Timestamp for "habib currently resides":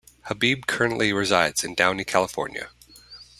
0.23-1.63